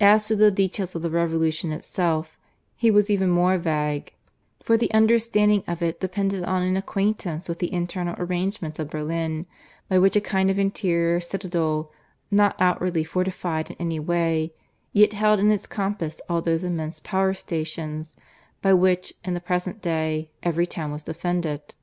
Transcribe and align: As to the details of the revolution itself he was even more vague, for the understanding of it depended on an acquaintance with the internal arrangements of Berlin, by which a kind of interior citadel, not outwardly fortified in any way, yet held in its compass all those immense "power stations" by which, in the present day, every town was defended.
As 0.00 0.26
to 0.28 0.36
the 0.36 0.50
details 0.50 0.94
of 0.94 1.00
the 1.00 1.08
revolution 1.08 1.72
itself 1.72 2.36
he 2.76 2.90
was 2.90 3.08
even 3.08 3.30
more 3.30 3.56
vague, 3.56 4.12
for 4.62 4.76
the 4.76 4.92
understanding 4.92 5.64
of 5.66 5.80
it 5.80 5.98
depended 5.98 6.44
on 6.44 6.62
an 6.62 6.76
acquaintance 6.76 7.48
with 7.48 7.58
the 7.58 7.72
internal 7.72 8.14
arrangements 8.18 8.78
of 8.78 8.90
Berlin, 8.90 9.46
by 9.88 9.98
which 9.98 10.14
a 10.14 10.20
kind 10.20 10.50
of 10.50 10.58
interior 10.58 11.20
citadel, 11.20 11.90
not 12.30 12.54
outwardly 12.60 13.02
fortified 13.02 13.70
in 13.70 13.76
any 13.78 13.98
way, 13.98 14.52
yet 14.92 15.14
held 15.14 15.40
in 15.40 15.50
its 15.50 15.66
compass 15.66 16.20
all 16.28 16.42
those 16.42 16.62
immense 16.62 17.00
"power 17.00 17.32
stations" 17.32 18.16
by 18.60 18.74
which, 18.74 19.14
in 19.24 19.32
the 19.32 19.40
present 19.40 19.80
day, 19.80 20.30
every 20.42 20.66
town 20.66 20.92
was 20.92 21.02
defended. 21.04 21.74